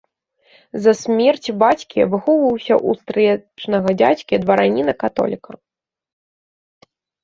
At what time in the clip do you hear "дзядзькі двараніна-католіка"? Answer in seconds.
4.03-5.51